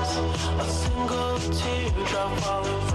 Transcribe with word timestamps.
A 0.00 0.64
single 0.64 1.38
teardrop 1.58 2.38
falling 2.38 2.87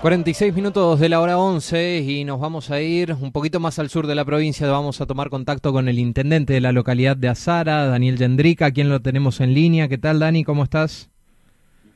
46 0.00 0.54
minutos 0.54 1.00
de 1.00 1.08
la 1.08 1.20
hora 1.20 1.38
11 1.38 1.98
y 1.98 2.22
nos 2.22 2.38
vamos 2.38 2.70
a 2.70 2.80
ir 2.80 3.16
un 3.20 3.32
poquito 3.32 3.58
más 3.58 3.80
al 3.80 3.88
sur 3.88 4.06
de 4.06 4.14
la 4.14 4.24
provincia. 4.24 4.70
Vamos 4.70 5.00
a 5.00 5.06
tomar 5.06 5.28
contacto 5.28 5.72
con 5.72 5.88
el 5.88 5.98
intendente 5.98 6.52
de 6.52 6.60
la 6.60 6.70
localidad 6.70 7.16
de 7.16 7.26
Azara, 7.26 7.84
Daniel 7.86 8.16
Yendrica, 8.16 8.66
a 8.66 8.70
quien 8.70 8.90
lo 8.90 9.00
tenemos 9.00 9.40
en 9.40 9.54
línea. 9.54 9.88
¿Qué 9.88 9.98
tal, 9.98 10.20
Dani? 10.20 10.44
¿Cómo 10.44 10.62
estás? 10.62 11.10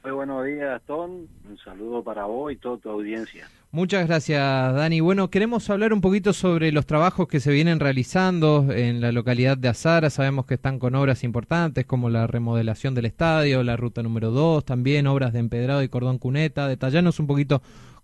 Muy 0.02 0.10
buenos 0.10 0.44
días, 0.44 0.68
Gastón. 0.68 1.28
Un 1.48 1.58
saludo 1.64 2.02
para 2.02 2.24
vos 2.24 2.50
y 2.50 2.56
toda 2.56 2.76
tu 2.78 2.90
audiencia. 2.90 3.48
Muchas 3.70 4.06
gracias, 4.08 4.74
Dani. 4.74 5.00
Bueno, 5.00 5.30
queremos 5.30 5.70
hablar 5.70 5.92
un 5.92 6.00
poquito 6.00 6.32
sobre 6.32 6.72
los 6.72 6.86
trabajos 6.86 7.28
que 7.28 7.38
se 7.38 7.52
vienen 7.52 7.78
realizando 7.78 8.66
en 8.72 9.00
la 9.00 9.12
localidad 9.12 9.56
de 9.56 9.68
Azara. 9.68 10.10
Sabemos 10.10 10.44
que 10.44 10.54
están 10.54 10.80
con 10.80 10.96
obras 10.96 11.22
importantes 11.22 11.86
como 11.86 12.10
la 12.10 12.26
remodelación 12.26 12.96
del 12.96 13.06
estadio, 13.06 13.62
la 13.62 13.76
ruta 13.76 14.02
número 14.02 14.32
2, 14.32 14.64
también 14.64 15.06
obras 15.06 15.32
de 15.32 15.38
empedrado 15.38 15.84
y 15.84 15.88
cordón 15.88 16.18
cuneta. 16.18 16.66
Detallanos 16.66 17.20
un 17.20 17.28
poquito 17.28 17.62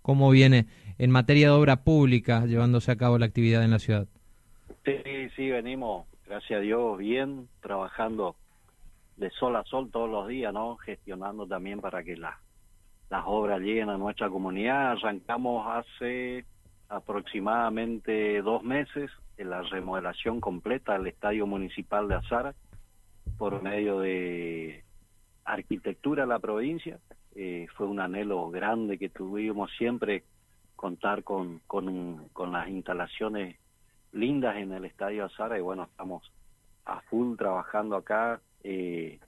cómo 0.09 0.31
viene 0.31 0.65
en 0.97 1.11
materia 1.11 1.49
de 1.49 1.53
obra 1.53 1.83
pública 1.83 2.43
llevándose 2.47 2.91
a 2.91 2.95
cabo 2.95 3.19
la 3.19 3.27
actividad 3.27 3.63
en 3.63 3.69
la 3.69 3.77
ciudad. 3.77 4.07
Sí, 4.83 4.95
sí, 5.35 5.51
venimos, 5.51 6.07
gracias 6.25 6.57
a 6.57 6.61
Dios, 6.61 6.97
bien, 6.97 7.47
trabajando 7.61 8.35
de 9.17 9.29
sol 9.29 9.55
a 9.55 9.63
sol 9.65 9.91
todos 9.91 10.09
los 10.09 10.27
días, 10.27 10.51
¿no? 10.51 10.77
Gestionando 10.77 11.45
también 11.45 11.79
para 11.79 12.01
que 12.03 12.17
la- 12.17 12.39
las 13.11 13.23
obras 13.27 13.59
lleguen 13.61 13.89
a 13.89 13.99
nuestra 13.99 14.31
comunidad. 14.31 14.93
Arrancamos 14.93 15.67
hace 15.67 16.43
aproximadamente 16.87 18.41
dos 18.41 18.63
meses 18.63 19.11
en 19.37 19.51
la 19.51 19.61
remodelación 19.61 20.41
completa 20.41 20.93
del 20.93 21.05
Estadio 21.05 21.45
Municipal 21.45 22.07
de 22.07 22.15
Azara 22.15 22.55
por 23.37 23.61
medio 23.61 23.99
de 23.99 24.83
arquitectura 25.45 26.23
de 26.23 26.29
la 26.29 26.39
provincia. 26.39 26.97
Eh, 27.41 27.67
fue 27.77 27.87
un 27.87 28.01
anhelo 28.01 28.49
grande 28.49 28.97
que 28.97 29.07
tuvimos 29.07 29.71
siempre 29.77 30.25
contar 30.75 31.23
con, 31.23 31.61
con, 31.67 31.87
un- 31.87 32.27
con 32.33 32.51
las 32.51 32.67
instalaciones 32.67 33.57
lindas 34.11 34.57
en 34.57 34.73
el 34.73 34.83
Estadio 34.83 35.23
Azara 35.23 35.57
y 35.57 35.61
bueno, 35.61 35.83
estamos 35.83 36.21
a 36.83 36.99
full 37.03 37.37
trabajando 37.37 37.95
acá. 37.95 38.41
Eh, 38.61 39.19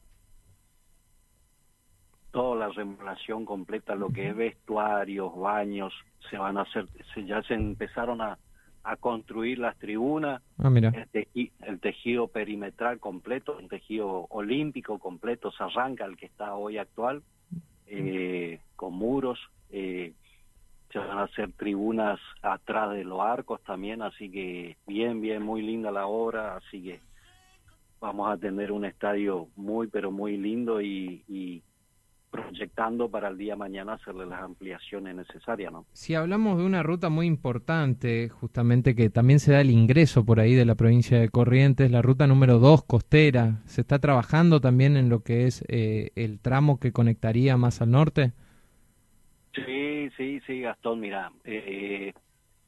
toda 2.31 2.58
la 2.58 2.68
remodelación 2.73 3.45
completa, 3.45 3.95
lo 3.95 4.09
que 4.12 4.28
es 4.28 4.36
vestuarios, 4.36 5.34
baños, 5.38 5.94
se 6.30 6.38
van 6.38 6.58
a 6.58 6.64
hacer, 6.64 6.88
se, 7.14 7.23
ya 7.25 7.42
se 7.44 7.53
empezaron 7.53 8.20
a, 8.20 8.38
a 8.84 8.98
construir 8.98 9.58
las 9.59 9.78
tribunas, 9.78 10.42
Ah, 10.58 10.70
mira. 10.70 10.90
el, 10.90 11.09
teji- 11.12 11.52
el 11.62 11.80
tejido 11.80 12.28
perimetral 12.28 13.00
completo, 13.00 13.58
el 13.58 13.70
tejido 13.70 14.28
olímpico 14.31 15.00
completo, 15.00 15.50
se 15.53 15.64
arranca 15.64 16.03
el 16.03 16.18
que 16.18 16.25
está 16.25 16.56
hoy 16.56 16.78
actual, 16.78 17.23
eh, 17.94 18.59
con 18.75 18.94
muros, 18.94 19.40
eh, 19.69 20.13
se 20.91 21.00
van 21.00 21.19
a 21.19 21.24
hacer 21.24 21.52
tribunas 21.53 22.19
atrás 22.41 22.91
de 22.91 23.03
los 23.03 23.19
arcos 23.19 23.62
también, 23.63 24.02
así 24.02 24.29
que 24.29 24.78
bien, 24.88 25.22
bien, 25.22 25.41
muy 25.41 25.62
linda 25.62 25.91
la 25.91 26.07
obra, 26.07 26.56
así 26.56 26.81
que 26.81 27.00
vamos 28.00 28.29
a 28.29 28.38
tener 28.38 28.72
un 28.72 28.85
estadio 28.85 29.47
muy, 29.56 29.88
pero 29.88 30.12
muy 30.12 30.38
lindo 30.38 30.81
y, 30.81 31.24
y 31.28 31.62
proyectando 32.31 33.09
para 33.09 33.28
el 33.28 33.38
día 33.38 33.53
de 33.53 33.59
mañana 33.59 33.94
hacerle 33.94 34.25
las 34.25 34.42
ampliaciones 34.42 35.16
necesarias, 35.16 35.72
¿no? 35.72 35.86
Si 35.92 36.16
hablamos 36.16 36.58
de 36.58 36.64
una 36.64 36.81
ruta 36.81 37.09
muy 37.09 37.28
importante, 37.28 38.30
justamente 38.30 38.96
que 38.96 39.09
también 39.09 39.40
se 39.40 39.52
da 39.52 39.62
el 39.62 39.69
ingreso 39.69 40.25
por 40.25 40.40
ahí 40.40 40.56
de 40.56 40.66
la 40.66 40.75
provincia 40.75 41.20
de 41.20 41.30
Corrientes, 41.30 41.91
la 41.91 42.02
ruta 42.02 42.28
número 42.28 42.58
2, 42.58 42.86
costera, 42.86 43.62
¿se 43.66 43.81
está 43.81 44.00
trabajando 44.00 44.62
también 44.62 44.96
en 44.96 45.09
lo 45.09 45.20
que 45.24 45.46
es 45.46 45.64
eh, 45.68 46.12
el 46.16 46.40
tramo 46.40 46.80
que 46.80 46.94
conectaría 46.94 47.58
más 47.58 47.81
al 47.81 47.91
norte? 47.91 48.31
Sí, 49.53 50.09
sí, 50.16 50.40
sí, 50.47 50.62
Gastón, 50.62 51.02
mira, 51.02 51.31
eh, 51.44 52.14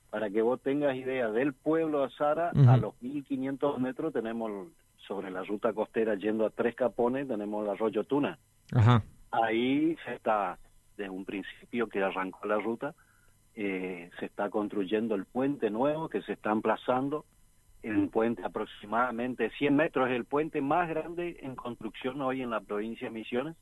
para 0.09 0.29
que 0.29 0.41
vos 0.41 0.61
tengas 0.61 0.95
idea, 0.97 1.31
del 1.31 1.53
pueblo 1.53 1.99
de 1.99 2.05
Azara 2.07 2.51
a 2.67 2.77
los 2.77 3.01
1500 3.01 3.79
metros 3.79 4.11
tenemos 4.11 4.67
sobre 5.07 5.31
la 5.31 5.43
ruta 5.43 5.73
costera 5.73 6.15
yendo 6.15 6.45
a 6.45 6.49
Tres 6.49 6.75
Capones, 6.75 7.27
tenemos 7.27 7.63
el 7.63 7.71
arroyo 7.71 8.03
Tuna. 8.03 8.37
Ajá. 8.73 9.03
Ahí 9.33 9.97
se 10.05 10.13
está, 10.13 10.59
desde 10.95 11.09
un 11.09 11.25
principio 11.25 11.87
que 11.87 12.03
arrancó 12.03 12.47
la 12.47 12.59
ruta, 12.59 12.93
eh, 13.55 14.11
se 14.19 14.27
está 14.27 14.51
construyendo 14.51 15.15
el 15.15 15.25
puente 15.25 15.71
nuevo 15.71 16.07
que 16.07 16.21
se 16.21 16.33
está 16.33 16.51
emplazando, 16.51 17.25
el 17.81 18.09
puente 18.09 18.43
aproximadamente 18.43 19.49
100 19.57 19.75
metros, 19.75 20.09
es 20.09 20.15
el 20.15 20.25
puente 20.25 20.61
más 20.61 20.87
grande 20.87 21.37
en 21.41 21.55
construcción 21.55 22.21
hoy 22.21 22.43
en 22.43 22.51
la 22.51 22.61
provincia 22.61 23.07
de 23.07 23.13
Misiones. 23.13 23.57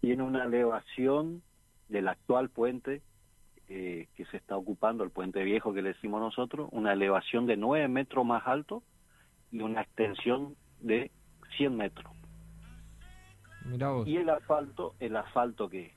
Tiene 0.00 0.22
una 0.22 0.44
elevación 0.44 1.42
del 1.88 2.08
actual 2.08 2.50
puente 2.50 3.00
eh, 3.68 4.08
que 4.14 4.26
se 4.26 4.36
está 4.36 4.58
ocupando, 4.58 5.04
el 5.04 5.10
puente 5.10 5.42
viejo 5.42 5.72
que 5.72 5.80
le 5.80 5.94
decimos 5.94 6.20
nosotros, 6.20 6.68
una 6.72 6.92
elevación 6.92 7.46
de 7.46 7.56
9 7.56 7.88
metros 7.88 8.26
más 8.26 8.46
alto 8.46 8.82
y 9.50 9.60
una 9.60 9.80
extensión 9.80 10.54
de 10.80 11.10
100 11.56 11.76
metros. 11.76 12.15
Vos. 13.70 14.06
Y 14.08 14.16
el 14.16 14.30
asfalto, 14.30 14.94
el 15.00 15.16
asfalto 15.16 15.68
que 15.68 15.94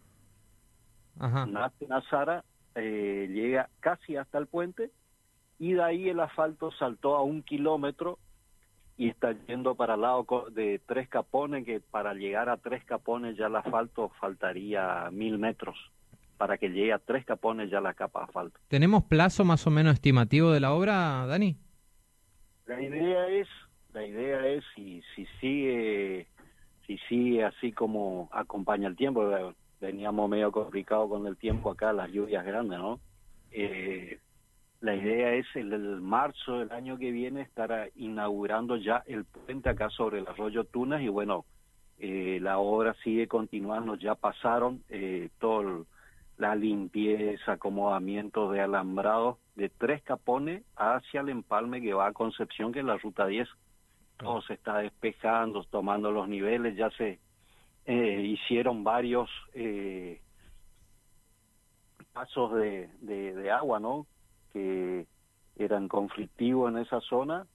Ajá. 1.20 1.46
nace 1.46 1.86
en 1.86 1.94
Azara 1.94 2.44
eh, 2.76 3.28
llega 3.32 3.70
casi 3.80 4.16
hasta 4.16 4.38
el 4.38 4.48
puente 4.48 4.92
y 5.60 5.74
de 5.74 5.84
ahí 5.84 6.10
el 6.10 6.20
asfalto 6.20 6.72
saltó 6.72 7.16
a 7.16 7.24
un 7.24 7.44
kilómetro 7.44 8.18
y 8.98 9.08
está 9.10 9.32
yendo 9.48 9.76
para 9.76 9.96
el 9.96 10.02
lado 10.02 10.26
de 10.52 10.82
Tres 10.86 11.08
Capones, 11.08 11.66
que 11.66 11.80
para 11.80 12.14
llegar 12.14 12.50
a 12.50 12.58
Tres 12.58 12.84
Capones 12.84 13.38
ya 13.38 13.48
el 13.48 13.56
asfalto 13.56 14.10
faltaría 14.20 15.10
mil 15.12 15.40
metros. 15.40 15.78
Para 16.38 16.58
que 16.58 16.70
llegue 16.70 16.92
a 16.92 17.00
Tres 17.00 17.26
Capones 17.26 17.70
ya 17.70 17.80
la 17.80 17.94
capa 17.94 18.20
de 18.20 18.26
asfalto. 18.26 18.60
¿Tenemos 18.68 19.04
plazo 19.04 19.46
más 19.46 19.66
o 19.68 19.70
menos 19.70 19.94
estimativo 19.94 20.52
de 20.52 20.60
la 20.60 20.74
obra, 20.74 21.26
Dani? 21.28 21.58
La 22.66 22.82
idea 22.82 23.28
es, 23.28 23.48
la 23.94 24.06
idea 24.06 24.46
es 24.48 24.64
si, 24.76 25.02
si 25.16 25.26
sigue, 25.40 26.28
si 26.90 26.98
sigue 27.08 27.44
así 27.44 27.72
como 27.72 28.30
acompaña 28.32 28.88
el 28.88 28.96
tiempo, 28.96 29.38
eh, 29.38 29.54
veníamos 29.80 30.28
medio 30.28 30.52
complicado 30.52 31.08
con 31.08 31.28
el 31.28 31.38
tiempo 31.38 31.70
acá, 31.70 31.94
las 31.94 32.10
lluvias 32.10 32.44
grandes, 32.44 32.80
¿no? 32.80 33.00
Eh, 33.52 34.18
la 34.82 34.96
idea 34.96 35.36
es 35.36 35.46
el, 35.54 35.72
el 35.72 36.02
marzo 36.02 36.58
del 36.58 36.72
año 36.72 36.98
que 36.98 37.12
viene 37.12 37.42
estar 37.42 37.92
inaugurando 37.96 38.76
ya 38.76 39.04
el 39.06 39.26
puente 39.26 39.70
acá 39.70 39.92
sobre 39.92 40.18
el 40.18 40.28
arroyo 40.28 40.64
Tunas 40.64 41.04
y 41.04 41.10
bueno, 41.10 41.46
eh, 42.00 42.40
la 42.42 42.58
obra 42.58 42.96
sigue 43.04 43.28
continuando, 43.28 43.94
ya 43.96 44.16
pasaron 44.16 44.82
eh, 44.90 45.30
todo 45.40 45.62
el- 45.62 45.86
la 46.40 46.56
limpieza, 46.56 47.52
acomodamiento 47.52 48.50
de 48.52 48.62
alambrado 48.62 49.38
de 49.56 49.70
tres 49.70 50.02
capones 50.02 50.64
hacia 50.76 51.22
el 51.22 51.30
empalme 51.30 51.82
que 51.82 51.94
va 51.94 52.08
a 52.08 52.14
Concepción, 52.14 52.72
que 52.72 52.80
es 52.80 52.86
la 52.86 52.98
ruta 52.98 53.28
10. 53.28 53.48
Todo 54.20 54.42
se 54.42 54.54
está 54.54 54.80
despejando, 54.80 55.64
tomando 55.64 56.12
los 56.12 56.28
niveles, 56.28 56.76
ya 56.76 56.90
se 56.92 57.20
eh, 57.86 58.22
hicieron 58.22 58.84
varios 58.84 59.30
eh, 59.54 60.22
pasos 62.14 62.54
de, 62.54 62.90
de, 63.00 63.34
de 63.34 63.50
agua, 63.50 63.80
¿no? 63.80 64.06
Que 64.52 65.08
eran 65.56 65.88
conflictivos 65.88 66.72
en 66.72 66.80
esa 66.80 67.00
zona, 67.02 67.48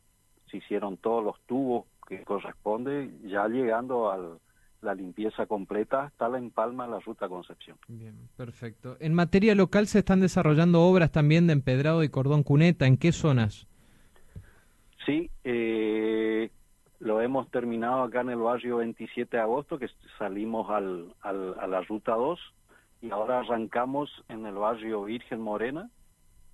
se 0.51 0.57
hicieron 0.57 0.97
todos 0.97 1.23
los 1.23 1.41
tubos 1.43 1.85
que 2.09 2.25
corresponde, 2.25 3.11
ya 3.25 3.47
llegando 3.47 4.11
a 4.11 4.39
la 4.83 4.95
limpieza 4.95 5.47
completa 5.47 6.05
hasta 6.05 6.29
la 6.29 6.39
empalma 6.39 6.87
la 6.87 7.01
ruta 7.01 7.29
Concepción. 7.29 7.79
Bien, 7.89 8.15
perfecto. 8.37 8.97
En 9.01 9.15
materia 9.15 9.55
local 9.55 9.87
se 9.87 10.01
están 10.01 10.21
desarrollando 10.21 10.83
obras 10.83 11.11
también 11.11 11.47
de 11.47 11.55
empedrado 11.55 12.03
y 12.03 12.09
cordón 12.09 12.43
cuneta. 12.43 12.87
¿En 12.87 12.97
qué 12.97 13.13
zonas? 13.13 13.67
Sí, 15.07 15.31
eh, 15.45 16.14
lo 17.05 17.21
hemos 17.21 17.51
terminado 17.51 18.03
acá 18.03 18.23
en 18.23 18.31
el 18.31 18.39
barrio 18.39 18.79
27 18.79 19.37
de 19.37 19.43
agosto, 19.43 19.79
que 19.79 19.89
salimos 20.19 20.71
al, 20.71 21.15
al- 21.21 21.55
a 21.61 21.67
la 21.67 21.83
ruta 21.83 22.13
2 22.15 22.41
y 23.03 23.11
ahora 23.11 23.41
arrancamos 23.41 24.11
en 24.29 24.47
el 24.47 24.55
barrio 24.55 25.05
Virgen 25.05 25.41
Morena 25.41 25.91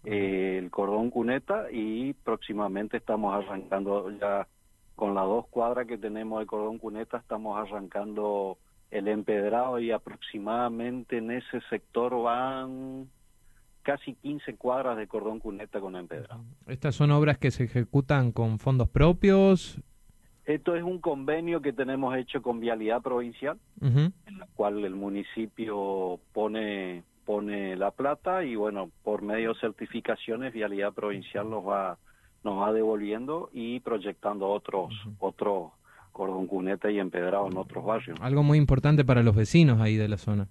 eh, 0.05 0.57
el 0.59 0.71
cordón 0.71 1.11
cuneta 1.11 1.71
y 1.71 2.13
próximamente 2.15 2.97
estamos 2.97 3.33
arrancando 3.35 4.11
ya 4.11 4.49
con 4.97 5.15
las 5.15 5.25
dos 5.25 5.47
cuadras 5.49 5.87
que 5.87 5.97
tenemos 5.99 6.41
de 6.41 6.47
cordón 6.47 6.79
cuneta, 6.79 7.19
estamos 7.19 7.57
arrancando 7.59 8.59
el 8.91 9.07
empedrado 9.09 9.79
y 9.79 9.93
aproximadamente 9.93 11.19
en 11.19 11.31
ese 11.31 11.61
sector 11.71 12.21
van 12.23 13.09
casi 13.83 14.15
15 14.15 14.57
cuadras 14.57 14.97
de 14.97 15.07
cordón 15.07 15.39
cuneta 15.39 15.81
con 15.81 15.95
empedrado. 15.97 16.43
¿Estas 16.67 16.97
son 16.97 17.13
obras 17.13 17.39
que 17.39 17.51
se 17.51 17.65
ejecutan 17.65 18.33
con 18.33 18.59
fondos 18.59 18.89
propios? 18.89 19.81
Esto 20.55 20.75
es 20.75 20.83
un 20.83 20.99
convenio 20.99 21.63
que 21.63 21.73
tenemos 21.73 22.17
hecho 22.17 22.43
con 22.43 22.59
Vialidad 22.59 23.03
Provincial, 23.03 23.57
en 23.81 24.13
la 24.39 24.49
cual 24.57 24.85
el 24.85 24.95
municipio 24.95 26.19
pone 26.33 27.05
pone 27.25 27.77
la 27.77 27.93
plata 27.93 28.43
y 28.43 28.57
bueno, 28.57 28.91
por 29.05 29.23
medio 29.23 29.53
de 29.55 29.61
certificaciones 29.61 30.53
Vialidad 30.53 30.93
Provincial 30.93 31.49
nos 31.49 31.65
va 31.65 31.99
nos 32.43 32.59
va 32.61 32.73
devolviendo 32.73 33.51
y 33.53 33.79
proyectando 33.81 34.49
otros 34.49 34.93
otros 35.21 35.71
cordón 36.11 36.49
cuneta 36.49 36.91
y 36.91 36.99
empedrado 36.99 37.47
en 37.47 37.57
otros 37.57 37.85
barrios. 37.85 38.19
Algo 38.21 38.43
muy 38.43 38.59
importante 38.59 39.05
para 39.05 39.23
los 39.23 39.37
vecinos 39.37 39.81
ahí 39.81 39.97
de 39.97 40.09
la 40.09 40.17
zona. 40.17 40.49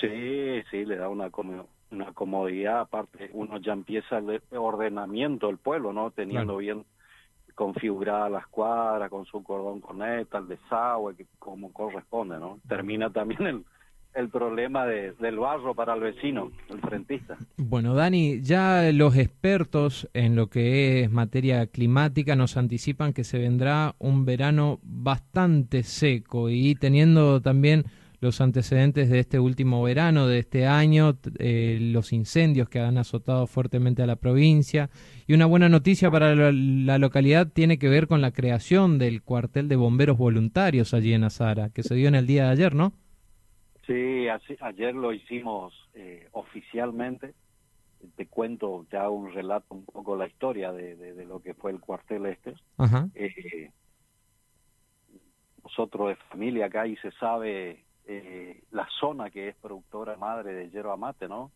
Sí, 0.00 0.62
sí, 0.70 0.86
le 0.86 0.96
da 0.96 1.10
una 1.10 1.30
una 1.90 2.12
comodidad, 2.12 2.80
aparte 2.80 3.30
uno 3.34 3.58
ya 3.58 3.74
empieza 3.74 4.18
el 4.18 4.40
ordenamiento 4.56 5.48
del 5.48 5.58
pueblo, 5.58 5.92
¿no? 5.92 6.10
Teniendo 6.10 6.56
Claro. 6.56 6.56
bien 6.56 6.84
configuradas 7.54 8.30
las 8.30 8.46
cuadras, 8.48 9.10
con 9.10 9.24
su 9.26 9.42
cordón 9.42 9.80
conecta, 9.80 10.38
el 10.38 10.48
desagüe, 10.48 11.14
que 11.16 11.26
como 11.38 11.72
corresponde, 11.72 12.38
¿no? 12.38 12.58
Termina 12.68 13.10
también 13.10 13.46
el, 13.46 13.64
el 14.14 14.28
problema 14.28 14.86
de, 14.86 15.12
del 15.12 15.38
barro 15.38 15.74
para 15.74 15.94
el 15.94 16.00
vecino, 16.00 16.50
el 16.70 16.80
frentista. 16.80 17.36
Bueno, 17.56 17.94
Dani, 17.94 18.40
ya 18.40 18.90
los 18.92 19.16
expertos 19.16 20.08
en 20.14 20.36
lo 20.36 20.48
que 20.48 21.02
es 21.02 21.10
materia 21.10 21.66
climática 21.66 22.36
nos 22.36 22.56
anticipan 22.56 23.12
que 23.12 23.24
se 23.24 23.38
vendrá 23.38 23.94
un 23.98 24.24
verano 24.24 24.78
bastante 24.82 25.82
seco 25.82 26.50
y 26.50 26.74
teniendo 26.74 27.40
también 27.40 27.84
los 28.24 28.40
antecedentes 28.40 29.08
de 29.08 29.20
este 29.20 29.38
último 29.38 29.80
verano, 29.82 30.26
de 30.26 30.38
este 30.40 30.66
año, 30.66 31.16
eh, 31.38 31.78
los 31.80 32.12
incendios 32.12 32.68
que 32.68 32.80
han 32.80 32.98
azotado 32.98 33.46
fuertemente 33.46 34.02
a 34.02 34.06
la 34.06 34.16
provincia. 34.16 34.90
Y 35.28 35.34
una 35.34 35.46
buena 35.46 35.68
noticia 35.68 36.10
para 36.10 36.34
la, 36.34 36.50
la 36.52 36.98
localidad 36.98 37.46
tiene 37.52 37.78
que 37.78 37.88
ver 37.88 38.08
con 38.08 38.20
la 38.20 38.32
creación 38.32 38.98
del 38.98 39.22
cuartel 39.22 39.68
de 39.68 39.76
bomberos 39.76 40.18
voluntarios 40.18 40.92
allí 40.94 41.12
en 41.12 41.22
Azara, 41.24 41.70
que 41.70 41.82
se 41.84 41.94
dio 41.94 42.08
en 42.08 42.16
el 42.16 42.26
día 42.26 42.46
de 42.46 42.50
ayer, 42.50 42.74
¿no? 42.74 42.92
Sí, 43.86 44.26
así- 44.28 44.56
ayer 44.60 44.94
lo 44.94 45.12
hicimos 45.12 45.72
eh, 45.94 46.26
oficialmente. 46.32 47.34
Te 48.16 48.26
cuento, 48.26 48.86
te 48.90 48.96
hago 48.96 49.14
un 49.14 49.32
relato 49.32 49.74
un 49.74 49.84
poco 49.84 50.16
la 50.16 50.26
historia 50.26 50.72
de, 50.72 50.96
de- 50.96 51.14
de 51.14 51.24
lo 51.24 51.40
que 51.40 51.54
fue 51.54 51.70
el 51.70 51.80
cuartel 51.80 52.26
este. 52.26 52.54
Ajá. 52.78 53.08
eh, 53.14 53.70
nosotros 55.62 56.08
de 56.08 56.16
familia 56.30 56.66
acá 56.66 56.86
y 56.86 56.96
se 56.96 57.10
sabe 57.12 57.84
eh, 58.06 58.62
la 58.70 58.86
zona 59.00 59.30
que 59.30 59.48
es 59.48 59.56
productora 59.56 60.16
madre 60.16 60.52
de 60.52 60.70
yerba 60.70 60.96
mate, 60.96 61.28
¿no? 61.28 61.50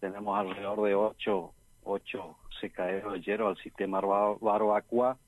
Tenemos 0.00 0.38
alrededor 0.38 0.82
de 0.82 0.94
ocho, 0.94 1.54
ocho 1.84 2.36
secaderos 2.60 3.14
de 3.14 3.20
hierro 3.22 3.48
al 3.48 3.56
sistema 3.58 4.00
Barba- 4.00 4.38
Barbacoa 4.40 5.18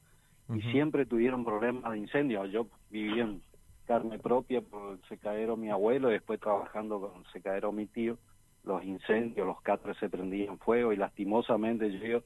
y 0.54 0.60
siempre 0.72 1.06
tuvieron 1.06 1.44
problemas 1.44 1.92
de 1.92 1.98
incendio. 1.98 2.44
Yo 2.46 2.66
viví 2.90 3.20
en 3.20 3.42
carne 3.86 4.18
propia 4.18 4.60
por 4.60 4.92
el 4.92 5.02
secadero 5.08 5.56
mi 5.56 5.70
abuelo 5.70 6.10
y 6.10 6.14
después 6.14 6.40
trabajando 6.40 7.00
con 7.00 7.20
el 7.20 7.26
secadero 7.32 7.72
mi 7.72 7.86
tío. 7.86 8.18
Los 8.64 8.84
incendios, 8.84 9.46
los 9.46 9.60
catres 9.62 9.96
se 9.98 10.10
prendían 10.10 10.58
fuego 10.58 10.92
y 10.92 10.96
lastimosamente 10.96 11.98
yo, 11.98 12.22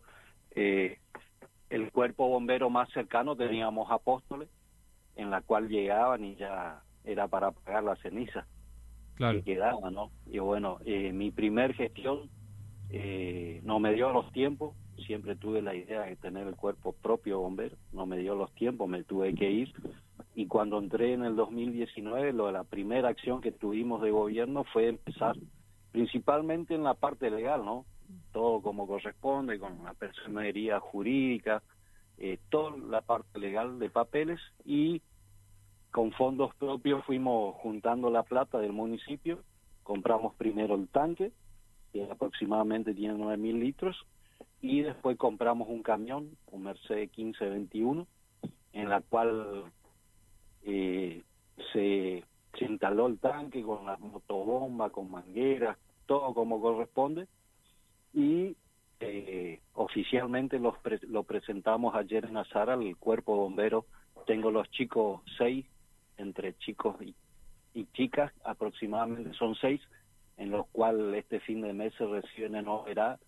eh, 0.53 0.99
el 1.71 1.91
cuerpo 1.93 2.29
bombero 2.29 2.69
más 2.71 2.91
cercano 2.91 3.37
teníamos 3.37 3.91
apóstoles 3.91 4.49
en 5.15 5.31
la 5.31 5.43
cual 5.43 5.69
llegaban 5.69 6.25
y 6.25 6.35
ya 6.37 6.83
era 7.05 7.29
para 7.29 7.49
apagar 7.49 7.85
la 7.85 7.97
ceniza 7.97 8.47
Claro. 9.15 9.39
que 9.39 9.55
quedaba, 9.55 9.91
¿no? 9.91 10.11
Y 10.27 10.39
bueno, 10.39 10.79
eh, 10.85 11.13
mi 11.13 11.31
primer 11.31 11.75
gestión 11.75 12.31
eh, 12.91 13.61
no 13.65 13.79
me 13.79 13.93
dio 13.93 14.11
los 14.13 14.31
tiempos, 14.33 14.75
siempre 15.07 15.37
tuve 15.37 15.63
la 15.63 15.75
idea 15.75 16.03
de 16.03 16.17
tener 16.17 16.47
el 16.47 16.57
cuerpo 16.57 16.93
propio 16.93 17.41
bombero, 17.41 17.77
no 17.93 18.07
me 18.07 18.19
dio 18.19 18.35
los 18.35 18.53
tiempos, 18.55 18.89
me 18.89 19.05
tuve 19.05 19.35
que 19.35 19.51
ir 19.51 19.73
y 20.35 20.47
cuando 20.47 20.79
entré 20.79 21.13
en 21.13 21.25
el 21.25 21.37
2019, 21.37 22.33
lo 22.33 22.47
de 22.47 22.53
la 22.53 22.65
primera 22.65 23.09
acción 23.09 23.41
que 23.41 23.53
tuvimos 23.53 24.01
de 24.03 24.11
gobierno 24.11 24.65
fue 24.65 24.89
empezar 24.89 25.37
principalmente 25.91 26.75
en 26.75 26.83
la 26.85 26.95
parte 26.95 27.31
legal, 27.31 27.65
¿no? 27.65 27.85
Todo 28.33 28.63
como 28.63 28.87
corresponde, 28.87 29.59
con 29.59 29.85
la 29.85 29.93
personería 29.93 30.81
jurídica, 30.81 31.63
eh, 32.17 32.39
toda 32.49 32.77
la 32.79 33.03
parte 33.03 33.39
legal 33.39 33.79
de 33.79 33.91
papeles 33.91 34.41
y 34.65 35.03
con 35.93 36.11
fondos 36.13 36.55
propios 36.57 37.05
fuimos 37.05 37.55
juntando 37.57 38.11
la 38.11 38.23
plata 38.25 38.59
del 38.59 38.73
municipio, 38.73 39.45
compramos 39.83 40.35
primero 40.35 40.75
el 40.75 40.89
tanque, 40.89 41.33
que 41.93 42.11
aproximadamente 42.11 42.95
tiene 42.95 43.15
9.000 43.15 43.59
litros, 43.61 44.07
y 44.61 44.81
después 44.81 45.17
compramos 45.19 45.69
un 45.69 45.83
camión, 45.83 46.37
un 46.51 46.63
Mercedes 46.65 47.11
1521, 47.17 48.07
en 48.73 48.89
la 48.89 49.03
cual 49.03 49.65
eh, 50.65 51.23
se, 51.73 52.25
se 52.59 52.65
instaló 52.65 53.07
el 53.07 53.19
tanque 53.19 53.63
con 53.63 53.85
la 53.85 53.97
motobomba, 53.99 54.91
con 54.91 55.11
mangueras, 55.11 55.77
todo 56.07 56.33
como 56.33 56.61
corresponde, 56.61 57.27
y 58.15 58.57
eh, 59.01 59.61
oficialmente 59.75 60.59
los 60.59 60.79
pre- 60.79 61.01
lo 61.09 61.25
presentamos 61.25 61.95
ayer 61.95 62.25
en 62.25 62.37
Azara 62.37 62.75
al 62.75 62.97
cuerpo 62.97 63.37
bombero. 63.37 63.85
Tengo 64.27 64.51
los 64.51 64.71
chicos 64.71 65.23
seis, 65.39 65.67
entre 66.23 66.55
chicos 66.59 66.97
y, 67.03 67.15
y 67.75 67.87
chicas, 67.93 68.33
aproximadamente 68.45 69.33
son 69.35 69.55
seis, 69.57 69.81
en 70.37 70.51
los 70.51 70.67
cuales 70.69 71.15
este 71.17 71.41
fin 71.41 71.61
de 71.61 71.73
mes 71.73 71.93
se 71.99 72.07
reciben 72.07 72.55
en 72.57 72.69
obra 72.69 73.19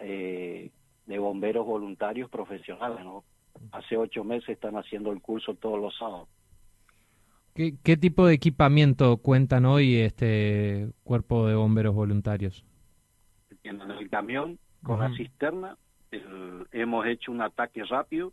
eh, 0.00 0.70
de 1.06 1.18
bomberos 1.18 1.66
voluntarios 1.66 2.28
profesionales. 2.30 3.04
¿no? 3.04 3.24
Hace 3.72 3.96
ocho 3.96 4.24
meses 4.24 4.50
están 4.50 4.76
haciendo 4.76 5.10
el 5.12 5.20
curso 5.20 5.54
todos 5.54 5.80
los 5.80 5.96
sábados. 5.96 6.28
¿Qué, 7.54 7.74
qué 7.82 7.96
tipo 7.96 8.26
de 8.26 8.34
equipamiento 8.34 9.16
cuentan 9.16 9.64
hoy 9.66 9.96
este 9.96 10.88
cuerpo 11.02 11.46
de 11.46 11.54
bomberos 11.54 11.94
voluntarios? 11.94 12.64
tienen 13.62 13.90
el 13.90 14.08
camión 14.08 14.58
con 14.82 15.00
la 15.00 15.06
Ujú. 15.06 15.16
cisterna. 15.16 15.76
el- 16.12 16.66
hemos 16.72 17.06
hecho 17.06 17.30
un 17.30 17.40
ataque 17.42 17.84
rápido, 17.84 18.32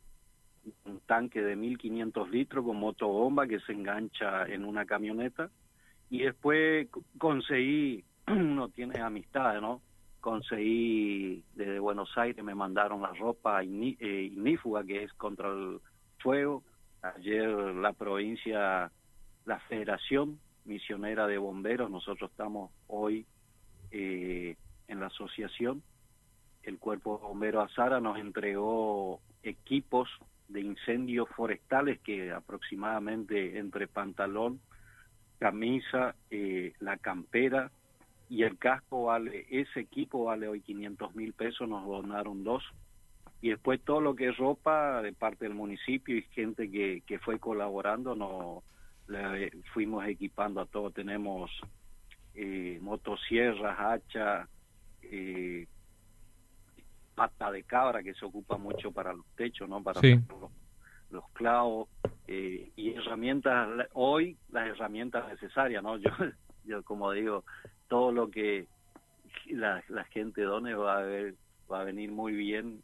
un 0.86 1.00
tanque 1.02 1.42
de 1.42 1.56
1500 1.56 2.30
litros 2.30 2.66
con 2.66 2.78
motobomba 2.78 3.48
que 3.48 3.60
se 3.62 3.74
engancha 3.74 4.46
en 4.46 4.66
una 4.66 4.86
camioneta. 4.86 5.50
Y 6.10 6.20
después 6.20 6.88
conseguí, 7.18 8.04
uno 8.28 8.70
tiene 8.70 9.00
amistades, 9.02 9.62
¿no? 9.62 9.82
Conseguí 10.22 11.44
desde 11.54 11.80
Buenos 11.80 12.18
Aires, 12.18 12.44
me 12.44 12.56
mandaron 12.56 13.02
la 13.02 13.14
ropa 13.14 13.64
igni- 13.64 13.98
eh, 14.00 14.32
que 14.86 15.04
es 15.04 15.14
contra 15.14 15.50
el 15.50 15.80
fuego. 16.20 16.64
Ayer 17.02 17.48
la 17.48 17.94
provincia, 17.94 18.92
la 19.46 19.60
Federación 19.70 20.40
Misionera 20.66 21.28
de 21.28 21.38
Bomberos, 21.38 21.90
nosotros 21.90 22.30
estamos 22.32 22.72
hoy 22.88 23.26
eh, 23.92 24.56
en 24.88 25.00
la 25.00 25.08
asociación, 25.08 25.82
el 26.64 26.78
Cuerpo 26.80 27.20
Bombero 27.20 27.62
Azara 27.62 28.02
nos 28.02 28.18
entregó 28.18 29.22
equipos 29.44 30.10
de 30.48 30.62
incendios 30.62 31.28
forestales 31.36 32.00
que 32.00 32.32
aproximadamente 32.32 33.58
entre 33.58 33.88
pantalón, 33.88 34.60
camisa, 35.40 36.16
eh, 36.30 36.74
la 36.80 36.98
campera 36.98 37.72
y 38.30 38.44
el 38.44 38.58
casco 38.58 39.06
vale, 39.06 39.46
ese 39.50 39.82
equipo 39.82 40.26
vale 40.26 40.48
hoy 40.48 40.62
500 40.62 41.16
mil 41.16 41.34
pesos, 41.34 41.68
nos 41.68 41.86
donaron 41.86 42.44
dos. 42.44 42.64
Y 43.42 43.50
después 43.50 43.80
todo 43.82 44.02
lo 44.02 44.16
que 44.16 44.30
es 44.30 44.38
ropa 44.38 45.02
de 45.02 45.14
parte 45.14 45.46
del 45.46 45.54
municipio 45.54 46.18
y 46.18 46.24
gente 46.24 46.70
que, 46.72 47.04
que 47.06 47.20
fue 47.20 47.40
colaborando, 47.40 48.16
nos 48.16 48.64
le 49.08 49.52
fuimos 49.74 50.06
equipando 50.08 50.62
a 50.62 50.66
todos. 50.66 50.94
Tenemos 50.94 51.52
eh, 52.34 52.80
motosierras, 52.82 53.80
hachas, 53.80 54.50
eh, 55.04 55.68
pata 57.18 57.52
de 57.52 57.64
cabra 57.64 58.04
que 58.04 58.14
se 58.14 58.24
ocupa 58.26 58.58
mucho 58.60 58.92
para 58.92 59.12
los 59.12 59.26
techos, 59.36 59.68
¿no? 59.68 59.82
Para 59.82 60.00
Sí. 60.02 60.20
los, 60.30 60.52
los 61.10 61.28
clavos 61.34 61.90
eh, 62.28 62.72
y 62.76 62.92
herramientas. 62.94 63.68
Hoy 63.94 64.38
las 64.52 64.68
herramientas 64.68 65.28
necesarias, 65.28 65.82
¿no? 65.82 65.98
Yo, 66.04 66.12
yo 66.64 66.84
como 66.84 67.12
digo, 67.14 67.44
todo 67.88 68.12
lo 68.12 68.30
que 68.30 68.68
la, 69.48 69.84
la 69.90 70.04
gente 70.06 70.44
done 70.44 70.76
va 70.76 71.00
a 71.00 71.02
ver, 71.02 71.34
va 71.72 71.82
a 71.82 71.86
venir 71.86 72.12
muy 72.12 72.34
bien 72.34 72.84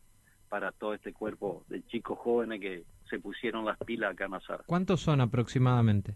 para 0.50 0.72
todo 0.72 0.96
este 0.96 1.14
cuerpo 1.14 1.64
de 1.68 1.86
chicos 1.86 2.18
jóvenes 2.18 2.60
que 2.60 2.86
se 3.12 3.20
pusieron 3.20 3.66
las 3.66 3.78
pilas 3.86 4.14
acá 4.14 4.26
en 4.26 4.34
Azara. 4.34 4.64
¿Cuántos 4.66 5.02
son 5.02 5.22
aproximadamente? 5.22 6.16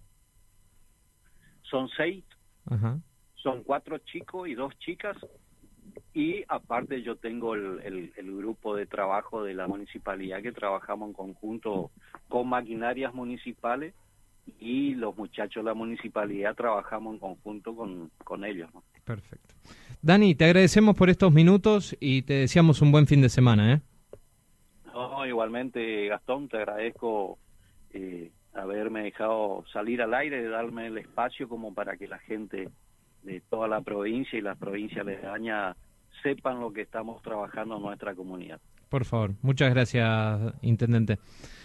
Son 1.69 1.88
seis 1.97 2.24
Ajá. 2.65 3.00
son 3.36 3.63
cuatro 3.63 3.97
chicos 4.00 4.47
y 4.47 4.55
dos 4.55 4.74
chicas 4.79 5.15
Y 6.17 6.43
aparte 6.47 7.03
yo 7.03 7.15
tengo 7.15 7.53
el, 7.53 7.79
el, 7.83 8.12
el 8.17 8.38
grupo 8.38 8.75
de 8.75 8.88
trabajo 8.88 9.43
de 9.43 9.53
la 9.53 9.67
municipalidad 9.67 10.41
que 10.41 10.51
trabajamos 10.51 11.09
en 11.09 11.13
conjunto 11.13 11.91
con 12.27 12.50
maquinarias 12.50 13.13
municipales 13.13 13.93
y 14.59 14.95
los 14.95 15.15
muchachos 15.15 15.63
de 15.63 15.69
la 15.69 15.75
municipalidad 15.75 16.55
trabajamos 16.55 17.13
en 17.13 17.19
conjunto 17.19 17.75
con, 17.75 18.09
con 18.24 18.45
ellos. 18.45 18.67
¿no? 18.74 18.81
Perfecto. 19.05 19.53
Dani, 20.01 20.33
te 20.33 20.45
agradecemos 20.45 20.95
por 20.95 21.12
estos 21.12 21.31
minutos 21.31 21.95
y 22.00 22.24
te 22.24 22.33
deseamos 22.33 22.81
un 22.81 22.91
buen 22.91 23.05
fin 23.05 23.21
de 23.21 23.29
semana. 23.29 23.74
¿eh? 23.74 23.81
No, 24.91 25.24
igualmente, 25.24 26.07
Gastón, 26.07 26.50
te 26.50 26.57
agradezco 26.57 27.38
eh, 27.93 28.31
haberme 28.55 29.03
dejado 29.03 29.65
salir 29.71 30.01
al 30.01 30.15
aire, 30.15 30.50
darme 30.50 30.88
el 30.88 30.97
espacio 30.97 31.47
como 31.47 31.75
para 31.75 31.95
que 31.95 32.07
la 32.07 32.17
gente 32.17 32.69
de 33.21 33.39
toda 33.41 33.67
la 33.67 33.81
provincia 33.81 34.39
y 34.39 34.41
las 34.41 34.57
provincias 34.57 35.05
aledañas 35.05 35.77
sepan 36.21 36.59
lo 36.59 36.71
que 36.71 36.81
estamos 36.81 37.21
trabajando 37.21 37.77
en 37.77 37.81
nuestra 37.83 38.15
comunidad. 38.15 38.59
Por 38.89 39.03
favor, 39.03 39.33
muchas 39.41 39.74
gracias, 39.74 40.39
intendente. 40.62 41.19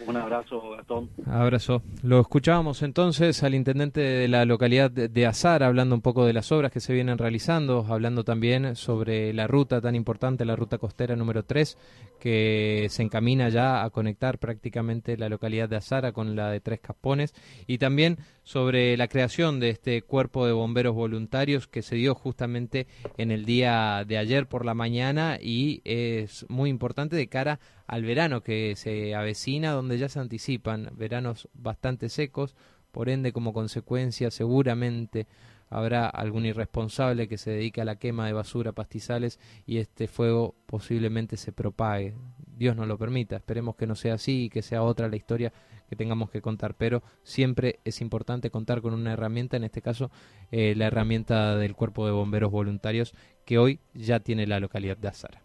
Un 0.06 0.16
abrazo, 0.16 0.70
Gastón. 0.70 1.08
Abrazo. 1.24 1.82
Lo 2.02 2.20
escuchábamos 2.20 2.82
entonces 2.82 3.44
al 3.44 3.54
intendente 3.54 4.00
de 4.00 4.26
la 4.26 4.44
localidad 4.44 4.90
de 4.90 5.26
Azar, 5.26 5.62
hablando 5.62 5.94
un 5.94 6.00
poco 6.00 6.26
de 6.26 6.32
las 6.32 6.50
obras 6.50 6.72
que 6.72 6.80
se 6.80 6.92
vienen 6.92 7.18
realizando, 7.18 7.86
hablando 7.88 8.24
también 8.24 8.74
sobre 8.74 9.32
la 9.32 9.46
ruta 9.46 9.80
tan 9.80 9.94
importante, 9.94 10.44
la 10.44 10.56
ruta 10.56 10.78
costera 10.78 11.14
número 11.14 11.44
3, 11.44 11.78
que 12.22 12.86
se 12.88 13.02
encamina 13.02 13.48
ya 13.48 13.82
a 13.82 13.90
conectar 13.90 14.38
prácticamente 14.38 15.16
la 15.16 15.28
localidad 15.28 15.68
de 15.68 15.74
Azara 15.74 16.12
con 16.12 16.36
la 16.36 16.52
de 16.52 16.60
Tres 16.60 16.78
Caspones, 16.78 17.34
y 17.66 17.78
también 17.78 18.18
sobre 18.44 18.96
la 18.96 19.08
creación 19.08 19.58
de 19.58 19.70
este 19.70 20.02
cuerpo 20.02 20.46
de 20.46 20.52
bomberos 20.52 20.94
voluntarios 20.94 21.66
que 21.66 21.82
se 21.82 21.96
dio 21.96 22.14
justamente 22.14 22.86
en 23.16 23.32
el 23.32 23.44
día 23.44 24.04
de 24.06 24.18
ayer 24.18 24.46
por 24.46 24.64
la 24.64 24.72
mañana 24.72 25.36
y 25.42 25.80
es 25.84 26.46
muy 26.48 26.70
importante 26.70 27.16
de 27.16 27.26
cara 27.26 27.58
al 27.88 28.04
verano 28.04 28.40
que 28.40 28.76
se 28.76 29.16
avecina, 29.16 29.72
donde 29.72 29.98
ya 29.98 30.08
se 30.08 30.20
anticipan 30.20 30.90
veranos 30.94 31.48
bastante 31.54 32.08
secos, 32.08 32.54
por 32.92 33.08
ende 33.08 33.32
como 33.32 33.52
consecuencia 33.52 34.30
seguramente 34.30 35.26
habrá 35.72 36.06
algún 36.06 36.46
irresponsable 36.46 37.28
que 37.28 37.38
se 37.38 37.50
dedique 37.50 37.80
a 37.80 37.84
la 37.84 37.96
quema 37.96 38.26
de 38.26 38.32
basura, 38.32 38.72
pastizales 38.72 39.40
y 39.66 39.78
este 39.78 40.06
fuego 40.06 40.54
posiblemente 40.66 41.36
se 41.36 41.52
propague. 41.52 42.14
Dios 42.56 42.76
no 42.76 42.86
lo 42.86 42.98
permita, 42.98 43.36
esperemos 43.36 43.76
que 43.76 43.86
no 43.86 43.94
sea 43.94 44.14
así 44.14 44.44
y 44.44 44.50
que 44.50 44.62
sea 44.62 44.82
otra 44.82 45.08
la 45.08 45.16
historia 45.16 45.52
que 45.88 45.96
tengamos 45.96 46.30
que 46.30 46.40
contar, 46.40 46.74
pero 46.74 47.02
siempre 47.22 47.80
es 47.84 48.00
importante 48.00 48.50
contar 48.50 48.80
con 48.80 48.94
una 48.94 49.12
herramienta, 49.12 49.56
en 49.56 49.64
este 49.64 49.82
caso 49.82 50.10
eh, 50.50 50.74
la 50.76 50.86
herramienta 50.86 51.56
del 51.56 51.74
Cuerpo 51.74 52.06
de 52.06 52.12
Bomberos 52.12 52.50
Voluntarios 52.50 53.14
que 53.44 53.58
hoy 53.58 53.80
ya 53.94 54.20
tiene 54.20 54.46
la 54.46 54.60
localidad 54.60 54.96
de 54.96 55.08
Azara. 55.08 55.42